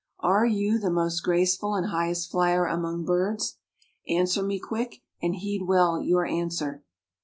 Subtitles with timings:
[0.21, 3.59] "Are you the most graceful and highest flyer among birds?
[4.07, 6.83] Answer me quick and heed well your answer."